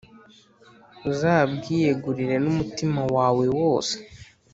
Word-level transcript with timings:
Uzabwiyegurire 1.09 2.35
n’umutima 2.43 3.01
wawe 3.15 3.45
wose, 3.59 3.93